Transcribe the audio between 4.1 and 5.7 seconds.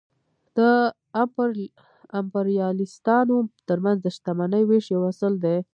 شتمنۍ وېش یو اصل دی